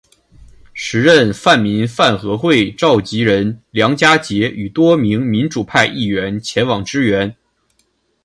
[0.73, 7.35] 时任泛民饭盒会召集人梁家杰与多名民主派议员前往支援。